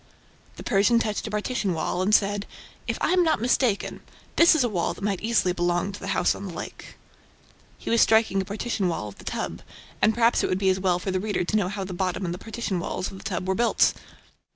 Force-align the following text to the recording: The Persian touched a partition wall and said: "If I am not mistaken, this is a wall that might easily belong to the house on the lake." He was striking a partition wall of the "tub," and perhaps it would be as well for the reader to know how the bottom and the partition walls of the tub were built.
The 0.55 0.63
Persian 0.63 0.97
touched 0.97 1.27
a 1.27 1.29
partition 1.29 1.75
wall 1.75 2.01
and 2.01 2.09
said: 2.15 2.47
"If 2.87 2.97
I 3.01 3.11
am 3.11 3.21
not 3.23 3.39
mistaken, 3.39 4.01
this 4.35 4.55
is 4.55 4.63
a 4.63 4.67
wall 4.67 4.95
that 4.95 5.03
might 5.03 5.21
easily 5.21 5.53
belong 5.53 5.91
to 5.91 5.99
the 5.99 6.07
house 6.17 6.33
on 6.33 6.47
the 6.47 6.53
lake." 6.53 6.95
He 7.77 7.91
was 7.91 8.01
striking 8.01 8.41
a 8.41 8.45
partition 8.45 8.87
wall 8.87 9.09
of 9.09 9.19
the 9.19 9.23
"tub," 9.25 9.61
and 10.01 10.15
perhaps 10.15 10.43
it 10.43 10.49
would 10.49 10.57
be 10.57 10.69
as 10.71 10.79
well 10.79 10.97
for 10.97 11.11
the 11.11 11.19
reader 11.19 11.43
to 11.43 11.55
know 11.55 11.69
how 11.69 11.83
the 11.83 11.93
bottom 11.93 12.25
and 12.25 12.33
the 12.33 12.39
partition 12.39 12.79
walls 12.79 13.11
of 13.11 13.19
the 13.19 13.23
tub 13.23 13.47
were 13.47 13.53
built. 13.53 13.93